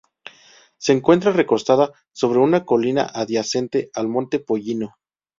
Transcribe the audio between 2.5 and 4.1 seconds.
colina adyacente al